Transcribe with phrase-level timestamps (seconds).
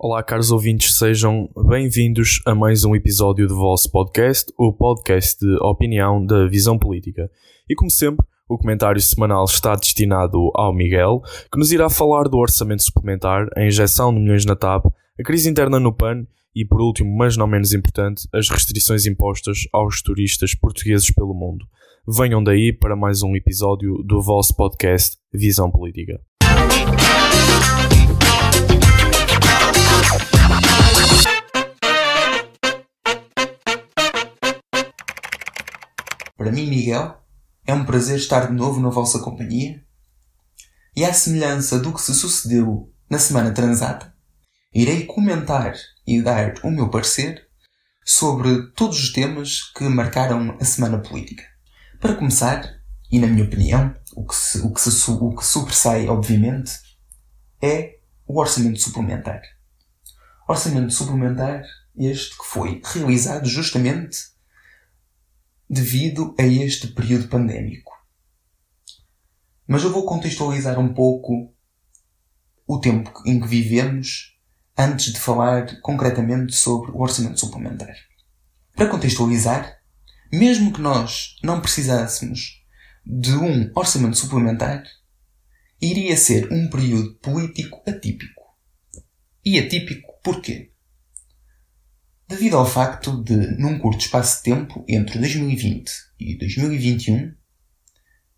[0.00, 5.56] Olá, caros ouvintes, sejam bem-vindos a mais um episódio do vosso podcast, o podcast de
[5.56, 7.28] opinião da visão política.
[7.68, 12.38] E como sempre, o comentário semanal está destinado ao Miguel, que nos irá falar do
[12.38, 16.24] orçamento suplementar, a injeção de milhões na TAP, a crise interna no PAN
[16.54, 21.66] e, por último, mas não menos importante, as restrições impostas aos turistas portugueses pelo mundo.
[22.06, 26.20] Venham daí para mais um episódio do vosso podcast Visão Política.
[36.38, 37.20] Para mim, Miguel,
[37.66, 39.84] é um prazer estar de novo na vossa companhia.
[40.94, 44.14] E à semelhança do que se sucedeu na semana transata,
[44.72, 45.74] irei comentar
[46.06, 47.44] e dar o meu parecer
[48.04, 51.42] sobre todos os temas que marcaram a semana política.
[51.98, 52.72] Para começar,
[53.10, 56.70] e na minha opinião, o que, se, o que, se, o que sobressai, obviamente,
[57.60, 59.42] é o orçamento suplementar.
[60.48, 61.64] Orçamento suplementar
[61.96, 64.37] este que foi realizado justamente
[65.68, 67.92] devido a este período pandémico.
[69.66, 71.54] Mas eu vou contextualizar um pouco
[72.66, 74.38] o tempo em que vivemos
[74.76, 77.94] antes de falar concretamente sobre o orçamento suplementar.
[78.74, 79.78] Para contextualizar,
[80.32, 82.64] mesmo que nós não precisássemos
[83.04, 84.84] de um orçamento suplementar,
[85.80, 88.44] iria ser um período político atípico.
[89.44, 90.72] E atípico porquê?
[92.28, 95.90] Devido ao facto de, num curto espaço de tempo, entre 2020
[96.20, 97.34] e 2021,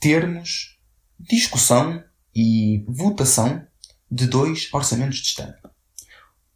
[0.00, 0.78] termos
[1.20, 2.02] discussão
[2.34, 3.62] e votação
[4.10, 5.58] de dois orçamentos de Estado.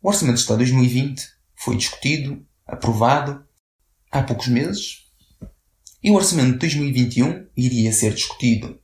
[0.01, 1.23] O Orçamento de Estado 2020
[1.55, 3.45] foi discutido, aprovado,
[4.11, 5.07] há poucos meses,
[6.03, 8.81] e o Orçamento de 2021 iria ser discutido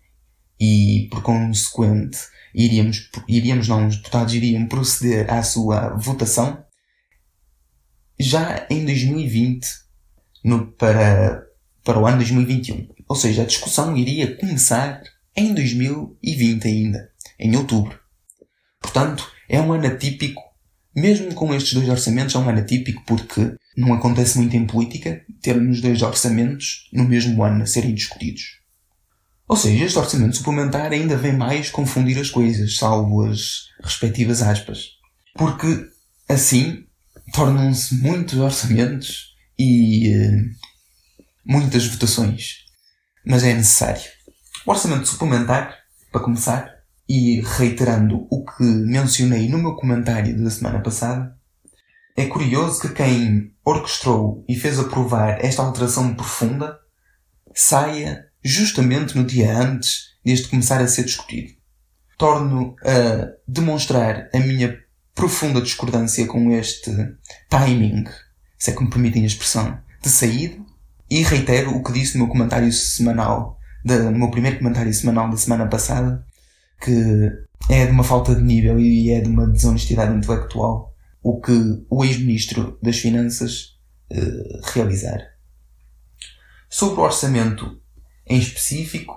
[0.60, 2.18] e, por consequente,
[2.54, 6.63] iríamos, iríamos não, os deputados iriam proceder à sua votação
[8.18, 9.66] já em 2020
[10.44, 11.44] no, para,
[11.82, 12.88] para o ano 2021.
[13.08, 15.02] Ou seja, a discussão iria começar
[15.36, 17.98] em 2020 ainda, em outubro.
[18.80, 20.42] Portanto, é um ano atípico,
[20.94, 25.24] mesmo com estes dois orçamentos, é um ano atípico porque não acontece muito em política
[25.42, 28.60] termos dois orçamentos no mesmo ano a serem discutidos.
[29.46, 34.92] Ou seja, este orçamento suplementar ainda vem mais confundir as coisas, salvo as respectivas aspas.
[35.34, 35.86] Porque,
[36.28, 36.83] assim,
[37.34, 40.44] tornam-se muitos orçamentos e uh,
[41.44, 42.60] muitas votações.
[43.26, 44.02] Mas é necessário.
[44.64, 45.76] O orçamento suplementar,
[46.12, 46.72] para começar,
[47.08, 51.36] e reiterando o que mencionei no meu comentário da semana passada,
[52.16, 56.78] é curioso que quem orquestrou e fez aprovar esta alteração profunda
[57.52, 61.52] saia justamente no dia antes deste começar a ser discutido.
[62.16, 64.83] Torno a demonstrar a minha
[65.14, 66.90] profunda discordância com este
[67.48, 68.04] timing,
[68.58, 70.56] se é que me permitem a expressão, de saída,
[71.10, 75.36] e reitero o que disse no meu comentário semanal, no meu primeiro comentário semanal da
[75.36, 76.24] semana passada,
[76.80, 77.30] que
[77.70, 81.52] é de uma falta de nível e é de uma desonestidade intelectual o que
[81.88, 83.78] o ex-ministro das Finanças
[84.12, 85.20] uh, realizar.
[86.68, 87.80] Sobre o orçamento
[88.26, 89.16] em específico,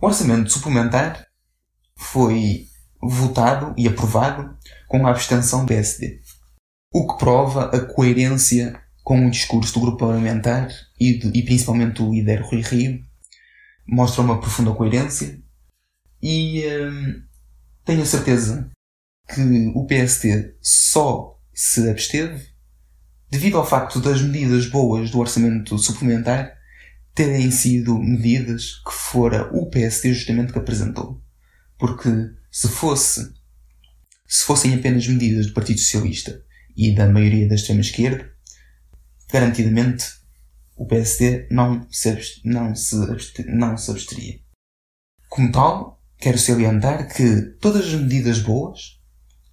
[0.00, 1.26] o orçamento suplementar
[1.96, 2.66] foi
[3.02, 4.56] votado e aprovado
[4.92, 6.20] com a abstenção do PSD.
[6.92, 10.68] O que prova a coerência com o discurso do grupo parlamentar
[11.00, 13.02] e, de, e principalmente do líder Rui Rio.
[13.88, 15.42] Mostra uma profunda coerência
[16.22, 17.22] e hum,
[17.86, 18.70] tenho a certeza
[19.34, 22.48] que o PSD só se absteve
[23.30, 26.52] devido ao facto das medidas boas do orçamento suplementar
[27.14, 31.18] terem sido medidas que fora o PSD justamente que apresentou.
[31.78, 32.10] Porque
[32.50, 33.32] se fosse
[34.32, 36.42] se fossem apenas medidas do Partido Socialista
[36.74, 38.32] e da maioria da extrema-esquerda,
[39.30, 40.06] garantidamente
[40.74, 42.96] o PSD não se, não, se
[43.46, 44.40] não se absteria.
[45.28, 48.98] Como tal, quero salientar que todas as medidas boas,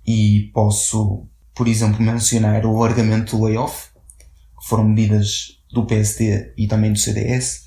[0.07, 3.89] e posso, por exemplo, mencionar o alargamento do layoff,
[4.61, 7.65] que foram medidas do PSD e também do CDS,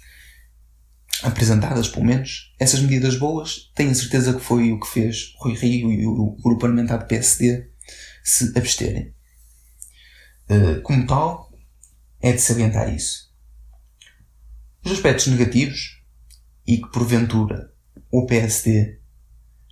[1.22, 5.90] apresentadas pelo menos, essas medidas boas, tenho certeza que foi o que fez Rui Rio
[5.92, 7.68] e o grupo parlamentar do PSD
[8.22, 9.14] se absterem.
[10.48, 11.52] Eh, como tal,
[12.20, 13.32] é de salientar isso.
[14.84, 16.02] Os aspectos negativos,
[16.66, 17.72] e que porventura
[18.10, 19.00] o PSD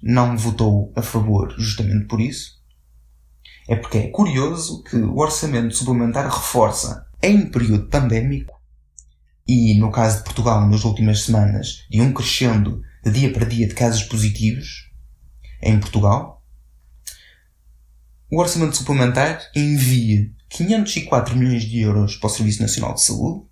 [0.02, 2.60] não votou a favor justamente por isso,
[3.68, 8.59] é porque é curioso que o orçamento suplementar reforça, em período pandémico,
[9.46, 13.66] e, no caso de Portugal, nas últimas semanas, de um crescendo de dia para dia
[13.66, 14.90] de casos positivos
[15.62, 16.44] em Portugal,
[18.30, 23.44] o orçamento suplementar envia 504 milhões de euros para o Serviço Nacional de Saúde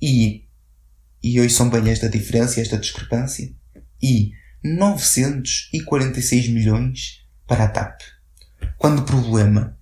[0.00, 0.44] e,
[1.22, 3.50] e são bem esta diferença, esta discrepância,
[4.02, 4.32] e
[4.64, 8.00] 946 milhões para a TAP.
[8.76, 9.78] Quando o problema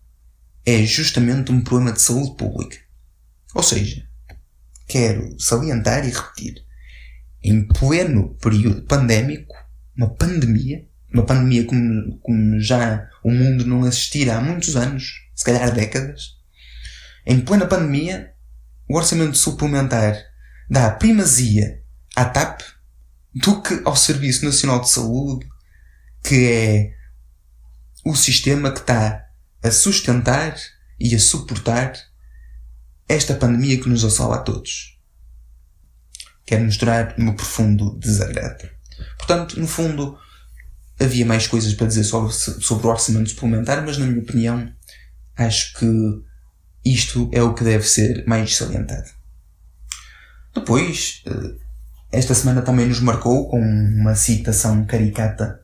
[0.64, 2.78] é justamente um problema de saúde pública.
[3.54, 4.06] Ou seja,
[4.90, 6.64] quero salientar e repetir,
[7.42, 9.54] em pleno período pandémico,
[9.96, 10.84] uma pandemia,
[11.14, 16.36] uma pandemia como, como já o mundo não assistira há muitos anos, se calhar décadas,
[17.24, 18.32] em plena pandemia,
[18.88, 20.16] o orçamento suplementar
[20.68, 21.80] dá primazia
[22.16, 22.62] à TAP
[23.32, 25.46] do que ao Serviço Nacional de Saúde,
[26.24, 26.94] que é
[28.04, 29.26] o sistema que está
[29.62, 30.56] a sustentar
[30.98, 31.92] e a suportar
[33.10, 34.96] esta pandemia que nos assola a todos.
[36.46, 38.68] Quero mostrar o meu profundo desagrado.
[39.18, 40.16] Portanto, no fundo,
[40.98, 44.72] havia mais coisas para dizer sobre, sobre o orçamento suplementar, mas na minha opinião,
[45.36, 45.86] acho que
[46.84, 49.10] isto é o que deve ser mais salientado.
[50.54, 51.54] Depois, eh,
[52.12, 55.60] esta semana também nos marcou com uma citação caricata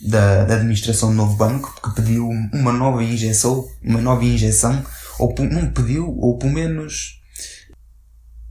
[0.00, 4.84] da, da administração do novo banco, que pediu uma nova injeção, uma nova injeção,
[5.18, 7.20] ou não pediu, ou pelo menos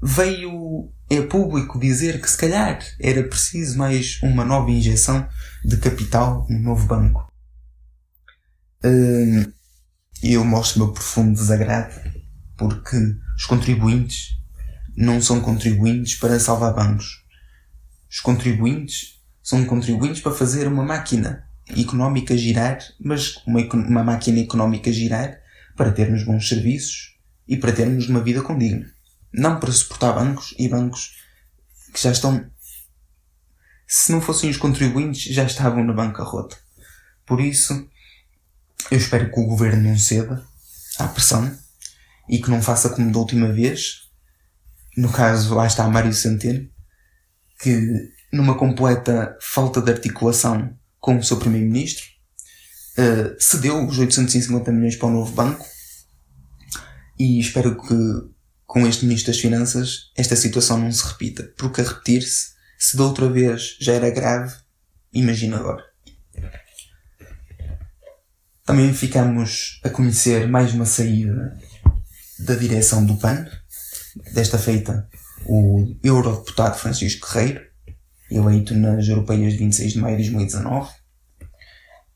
[0.02, 5.28] veio é público dizer que se calhar era preciso mais uma nova injeção
[5.64, 7.32] de capital no novo banco.
[8.84, 9.46] Hum,
[10.24, 11.94] eu mostro o meu profundo desagrado
[12.58, 12.98] porque
[13.38, 14.40] os contribuintes
[14.96, 17.24] não são contribuintes para salvar bancos.
[18.10, 24.92] Os contribuintes são contribuintes para fazer uma máquina económica girar, mas uma, uma máquina económica
[24.92, 25.43] girar
[25.76, 27.18] para termos bons serviços
[27.48, 28.92] e para termos uma vida condigna.
[29.32, 31.18] Não para suportar bancos e bancos
[31.94, 32.50] que já estão.
[33.88, 36.58] Se não fossem os contribuintes, já estavam na bancarrota.
[37.26, 37.88] Por isso,
[38.92, 40.46] eu espero que o governo não ceda
[40.98, 41.58] à pressão
[42.30, 44.10] e que não faça como da última vez.
[44.96, 46.70] No caso, lá está Mário Centeno,
[47.60, 52.06] que numa completa falta de articulação com o seu primeiro-ministro,
[52.98, 55.66] uh, cedeu os 850 milhões para o novo banco
[57.20, 57.96] e espero que
[58.66, 63.04] com este Ministro das Finanças esta situação não se repita, porque a repetir-se, se da
[63.04, 64.54] outra vez já era grave,
[65.14, 65.84] imagina agora.
[68.66, 71.58] Também ficamos a conhecer mais uma saída
[72.40, 73.46] da direção do PAN,
[74.34, 75.08] desta feita
[75.46, 77.62] o eurodeputado Francisco Guerreiro,
[78.32, 80.90] eleito nas europeias de 26 de maio de 2019.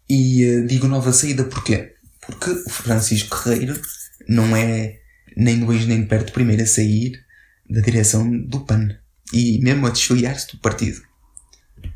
[0.10, 1.96] E uh, digo nova saída porquê?
[2.26, 3.80] Porque o Francisco Guerreiro
[4.28, 5.00] não é
[5.36, 7.14] nem de longe nem de perto o primeiro a sair
[7.70, 8.90] da direção do PAN
[9.34, 11.02] e mesmo a desfiliar-se do partido.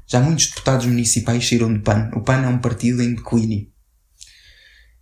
[0.06, 2.12] Já muitos deputados municipais saíram do PAN.
[2.14, 3.72] O PAN é um partido em declínio.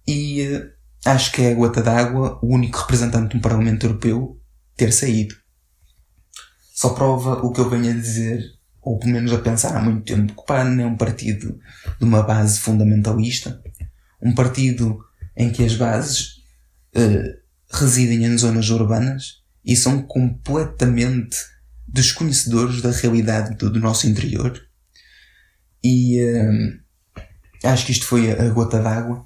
[0.07, 0.71] E uh,
[1.06, 4.39] acho que é a gota d'água o único representante do Parlamento Europeu
[4.75, 5.35] ter saído.
[6.73, 8.41] Só prova o que eu venho a dizer,
[8.81, 11.59] ou pelo menos a pensar há muito tempo, que o PAN é um partido
[11.97, 13.61] de uma base fundamentalista,
[14.21, 14.99] um partido
[15.35, 16.37] em que as bases
[16.95, 17.39] uh,
[17.71, 21.37] residem em zonas urbanas e são completamente
[21.87, 24.59] desconhecedores da realidade do, do nosso interior.
[25.83, 26.79] E uh,
[27.67, 29.25] acho que isto foi a gota d'água.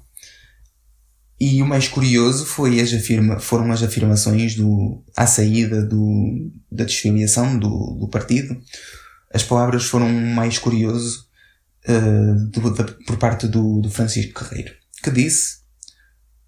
[1.38, 6.84] E o mais curioso foi as afirma, foram as afirmações do, à saída do, da
[6.84, 8.56] desfiliação do, do partido.
[9.34, 11.26] As palavras foram mais curioso
[11.88, 14.72] uh, por parte do, do Francisco Carreiro,
[15.02, 15.58] que disse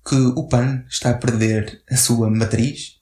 [0.09, 3.01] que o PAN está a perder a sua matriz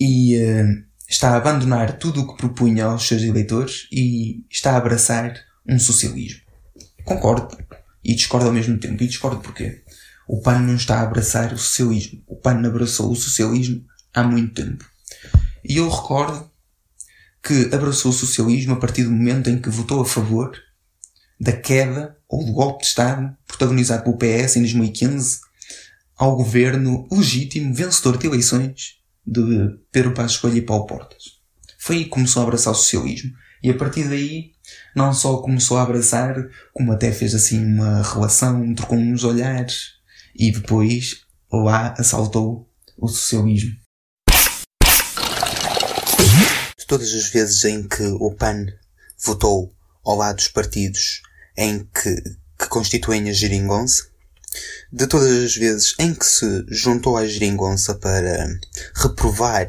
[0.00, 4.78] e uh, está a abandonar tudo o que propunha aos seus eleitores e está a
[4.78, 6.40] abraçar um socialismo.
[7.04, 7.58] Concordo
[8.02, 9.02] e discordo ao mesmo tempo.
[9.02, 9.84] E discordo porquê?
[10.26, 12.22] O PAN não está a abraçar o socialismo.
[12.26, 14.88] O PAN abraçou o socialismo há muito tempo.
[15.62, 16.50] E eu recordo
[17.42, 20.52] que abraçou o socialismo a partir do momento em que votou a favor
[21.40, 25.40] da queda ou do golpe de Estado protagonizado pelo PS em 2015
[26.16, 29.42] ao governo legítimo, vencedor de eleições, de
[29.90, 31.40] Pedro Passos Coelho e Paulo Portas.
[31.78, 33.32] Foi aí que começou a abraçar o socialismo.
[33.62, 34.52] E a partir daí,
[34.94, 36.34] não só começou a abraçar,
[36.74, 39.94] como até fez assim uma relação, trocou uns olhares,
[40.34, 43.74] e depois lá assaltou o socialismo.
[46.78, 48.66] De todas as vezes em que o PAN
[49.24, 49.72] votou
[50.04, 51.22] ao lado dos partidos
[51.56, 52.20] em que,
[52.58, 54.08] que constituem a geringonça,
[54.92, 58.44] de todas as vezes em que se juntou à geringonça para
[58.96, 59.68] reprovar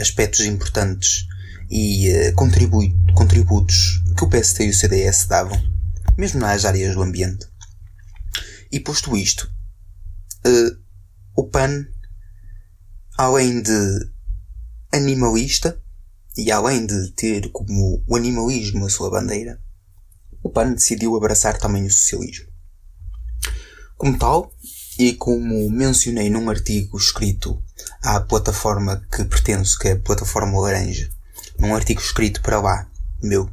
[0.00, 1.28] aspectos importantes
[1.70, 5.56] e uh, contributos que o PST e o CDS davam,
[6.18, 7.46] mesmo nas áreas do ambiente,
[8.72, 9.48] E posto isto,
[10.44, 10.76] uh,
[11.36, 11.86] o PAN,
[13.16, 14.10] além de
[14.92, 15.80] animalista,
[16.36, 19.60] e além de ter como o animalismo a sua bandeira,
[20.42, 22.46] o PAN decidiu abraçar também o socialismo.
[23.96, 24.52] Como tal,
[24.98, 27.62] e como mencionei num artigo escrito
[28.02, 31.10] à plataforma que pertenço, que é a plataforma Laranja,
[31.58, 32.90] num artigo escrito para lá,
[33.22, 33.50] meu,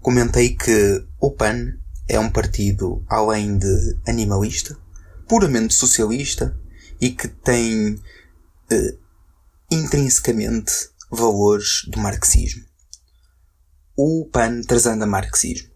[0.00, 1.74] comentei que o PAN
[2.08, 4.76] é um partido, além de animalista,
[5.26, 6.58] puramente socialista
[7.00, 8.00] e que tem
[8.70, 8.94] eh,
[9.70, 10.72] intrinsecamente
[11.10, 12.64] valores do marxismo.
[13.96, 15.70] O PAN trazendo a marxismo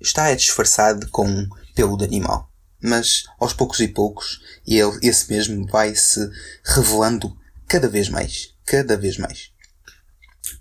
[0.00, 2.50] está é disfarçado com pelo de animal,
[2.82, 6.30] mas aos poucos e poucos ele, esse mesmo vai se
[6.64, 7.36] revelando
[7.68, 9.52] cada vez mais, cada vez mais.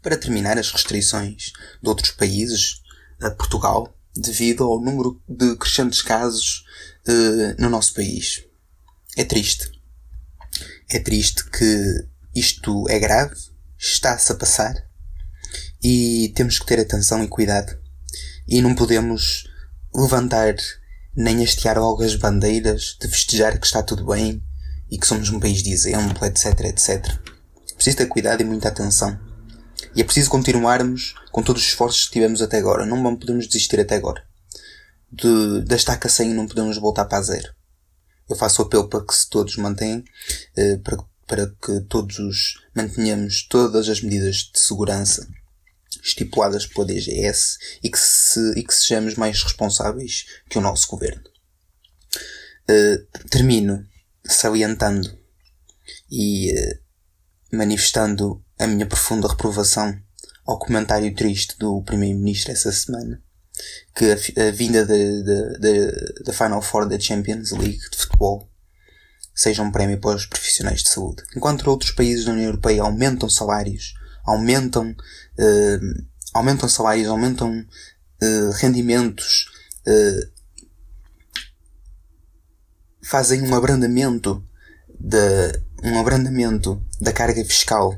[0.02, 1.52] Para terminar, as restrições
[1.82, 2.82] de outros países
[3.20, 6.66] a Portugal devido ao número de crescentes casos
[7.08, 8.44] uh, no nosso país.
[9.16, 9.72] É triste.
[10.90, 13.36] É triste que isto é grave,
[13.82, 14.76] está-se a passar
[15.84, 17.76] e temos que ter atenção e cuidado.
[18.48, 19.48] E não podemos
[19.94, 20.56] levantar
[21.16, 24.42] nem hastear logo as bandeiras de festejar que está tudo bem
[24.90, 27.20] e que somos um país de exemplo, etc, etc.
[27.76, 29.20] Preciso ter cuidado e muita atenção.
[29.96, 32.86] E é preciso continuarmos com todos os esforços que tivemos até agora.
[32.86, 34.24] Não podemos desistir até agora.
[35.12, 37.54] De, da estaca 100 não podemos voltar para zero.
[38.30, 40.04] Eu faço apelo para que se todos mantenham,
[40.56, 40.98] eh, para,
[41.32, 45.26] para que todos mantenhamos todas as medidas de segurança
[46.04, 51.24] estipuladas pela DGS e que, se, e que sejamos mais responsáveis que o nosso governo.
[52.70, 53.88] Uh, termino
[54.26, 55.10] salientando
[56.12, 59.98] e uh, manifestando a minha profunda reprovação
[60.46, 63.24] ao comentário triste do Primeiro-Ministro essa semana
[63.96, 68.51] que a vinda da Final Four da Champions League de futebol
[69.34, 71.24] seja um prémio para os profissionais de saúde.
[71.36, 73.94] Enquanto outros países da União Europeia aumentam salários,
[74.26, 79.46] aumentam, uh, aumentam salários, aumentam uh, rendimentos,
[79.88, 80.32] uh,
[83.04, 84.44] fazem um abrandamento
[85.00, 85.52] da,
[85.84, 87.98] um abrandamento da carga fiscal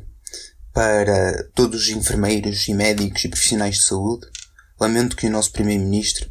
[0.72, 4.28] para todos os enfermeiros e médicos e profissionais de saúde.
[4.80, 6.30] Lamento que o nosso Primeiro-Ministro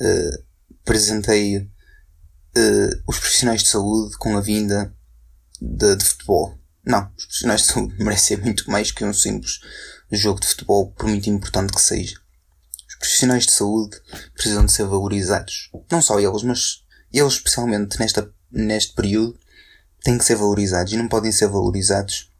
[0.00, 0.44] uh,
[0.84, 1.68] presenteie
[2.56, 4.92] uh, os profissionais de saúde com a vinda
[5.60, 6.58] de, de, futebol.
[6.84, 9.60] Não, os profissionais de saúde merecem muito mais que um simples
[10.10, 12.16] jogo de futebol, por muito importante que seja.
[12.88, 14.00] Os profissionais de saúde
[14.34, 15.70] precisam de ser valorizados.
[15.90, 19.38] Não só eles, mas eles especialmente nesta, neste período
[20.02, 22.30] têm que ser valorizados e não podem ser valorizados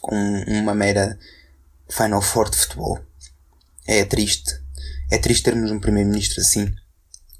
[0.00, 0.16] com
[0.48, 1.18] uma mera
[1.88, 2.98] Final Four de futebol.
[3.86, 4.60] É triste.
[5.10, 6.74] É triste termos um primeiro-ministro assim.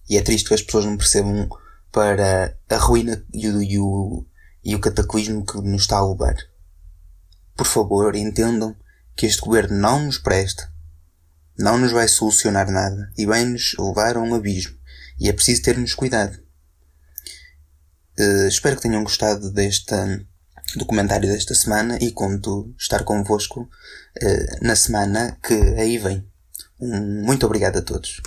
[0.09, 1.49] E é triste que as pessoas não percebam
[1.97, 4.27] para a ruína e o, e o,
[4.63, 6.37] e o cataclismo que nos está a levar.
[7.57, 8.77] Por favor, entendam
[9.17, 10.71] que este governo não nos presta,
[11.59, 14.77] não nos vai solucionar nada e vai nos levar a um abismo.
[15.19, 16.39] E é preciso termos cuidado.
[18.21, 19.95] Uh, espero que tenham gostado deste
[20.77, 26.31] documentário desta semana e conto estar convosco uh, na semana que aí vem.
[26.79, 28.21] Um muito obrigado a todos.